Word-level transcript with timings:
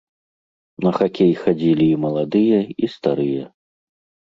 На 0.85 0.91
хакей 0.97 1.29
хадзілі 1.43 1.85
і 1.97 2.01
маладыя, 2.07 2.59
і 2.83 2.93
старыя. 2.97 3.49